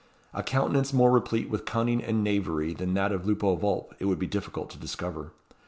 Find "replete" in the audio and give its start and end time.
1.11-1.47